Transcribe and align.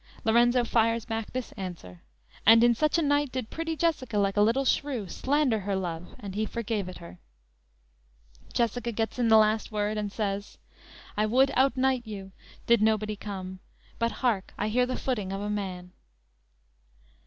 "_Lorenzo 0.25 0.63
fires 0.63 1.05
back 1.05 1.29
this 1.31 1.51
answer: 1.51 2.01
"And 2.43 2.63
in 2.63 2.73
such 2.73 2.97
a 2.97 3.03
night 3.03 3.31
Did 3.31 3.51
pretty 3.51 3.75
Jessica, 3.77 4.17
like 4.17 4.35
a 4.35 4.41
little 4.41 4.65
shrew 4.65 5.07
Slander 5.07 5.59
her 5.59 5.75
love, 5.75 6.15
and 6.17 6.33
he 6.33 6.47
forgave 6.47 6.89
it 6.89 6.97
her." 6.97 7.19
Jessica 8.51 8.91
gets 8.93 9.19
in 9.19 9.27
the 9.27 9.37
last 9.37 9.71
word, 9.71 9.99
and 9.99 10.11
says: 10.11 10.57
_"I 11.15 11.27
would 11.27 11.49
outnight 11.51 12.07
you, 12.07 12.31
did 12.65 12.81
nobody 12.81 13.15
come; 13.15 13.59
But 13.99 14.11
hark, 14.25 14.55
I 14.57 14.69
hear 14.69 14.87
the 14.87 14.97
footing 14.97 15.31
of 15.31 15.39
a 15.41 15.51
man." 15.51 15.91